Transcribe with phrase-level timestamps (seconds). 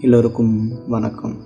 [0.00, 1.36] எல்லோருக்கும் வணக்கம்.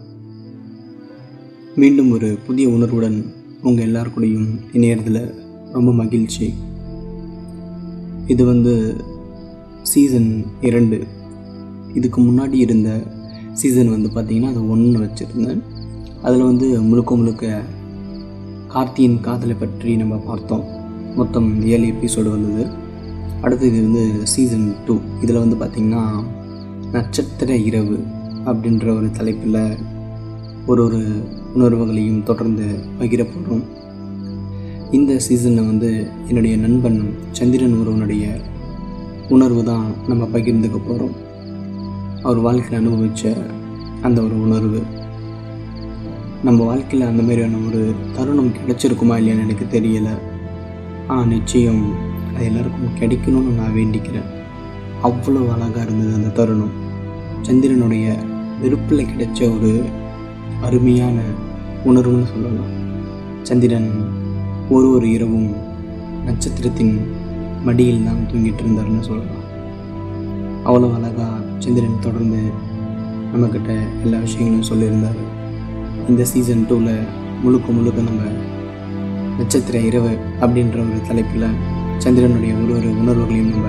[1.76, 3.32] மீண்டும் ஒரு புதிய உணர்வுடன்
[3.62, 5.34] உங்கள் எல்லாருக்கூடையும் இணையறதில்
[5.72, 6.54] ரொம்ப மகிழ்ச்சி.
[8.26, 9.04] இது வந்து
[9.82, 11.06] சீசன் இரண்டு.
[11.94, 13.02] இதுக்கு முன்னாடி இருந்த
[13.52, 15.62] சீசன் வந்து பார்த்திங்கன்னா அது ஒன்று வச்சுருந்தேன்.
[16.22, 17.62] அதில் வந்து முழுக்க முழுக்க
[18.66, 20.64] கார்த்தியின் காதலை பற்றி நம்ம பார்த்தோம்.
[21.16, 22.70] மொத்தம் ஏழு எபிசோடு வந்தது.
[23.40, 24.98] அடுத்து இது வந்து சீசன் டூ.
[25.22, 26.24] இதில் வந்து பார்த்திங்கன்னா
[26.92, 28.18] நட்சத்திர இரவு.
[28.46, 29.76] அப்படின்ற ஒரு தலைப்பில்
[30.66, 31.22] ஒரு ஒரு
[31.54, 32.64] உணர்வுகளையும் தொடர்ந்து
[33.00, 33.64] பகிர போகிறோம்
[34.90, 38.40] இந்த சீசனில் வந்து என்னுடைய நண்பன் சந்திரன் ஒருவனுடைய
[39.28, 41.28] உணர்வு தான் நம்ம பகிர்ந்துக்க போகிறோம்
[42.22, 43.36] அவர் வாழ்க்கையில் அனுபவித்த
[44.02, 44.82] அந்த ஒரு உணர்வு.
[46.44, 50.14] நம்ம வாழ்க்கையில் அந்த மாதிரியான ஒரு தருணம் கிடைச்சிருக்குமா இல்லையான்னு எனக்கு தெரியலை.
[51.10, 51.82] ஆ நிச்சயம்
[52.34, 54.28] அது எல்லாருக்கும் கிடைக்கணும்னு நான் வேண்டிக்கிறேன்.
[55.02, 56.88] அவ்வளோ அழகாக இருந்தது அந்த தருணம்.
[57.42, 58.16] சந்திரனுடைய
[58.62, 59.72] வெறுப்பில் கிடைச்ச ஒரு
[60.66, 61.18] அருமையான
[61.84, 62.72] உணர்வுன்னு சொல்லலாம்.
[63.42, 63.90] சந்திரன்
[64.68, 65.50] ஒரு ஒரு இரவும்
[66.26, 66.94] நட்சத்திரத்தின்
[67.66, 69.46] மடியில் தான் தூங்கிட்டு இருந்தார்னு சொல்லலாம்.
[70.66, 72.40] அவ்வளோ அழகாக சந்திரன் தொடர்ந்து
[73.32, 73.70] நம்மக்கிட்ட
[74.04, 75.20] எல்லா விஷயங்களும் சொல்லியிருந்தார்.
[76.08, 76.94] இந்த சீசன் டூவில்
[77.42, 78.22] முழுக்க முழுக்க நம்ம
[79.38, 81.46] நட்சத்திர இரவு அப்படின்ற ஒரு தலைப்பில்
[82.04, 83.68] சந்திரனுடைய ஒரு ஒரு உணர்வுகளையும் நம்ம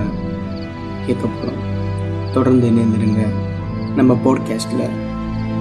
[1.06, 1.62] கேட்க போகிறோம்
[2.34, 3.22] தொடர்ந்து இணைந்திருங்க.
[3.96, 4.90] நம்ம பாட்காஸ்டில்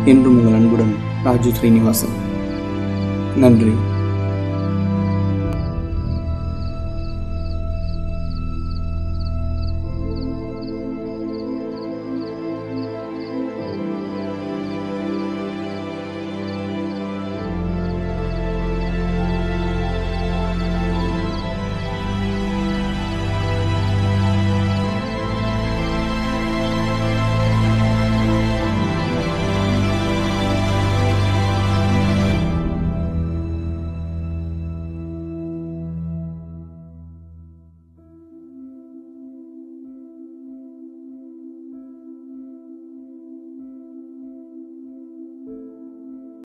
[0.06, 2.10] என்றும் உங்கள் அன்புடன் ராஜு ஸ்ரீனிவாசன்.
[3.36, 3.72] நன்றி.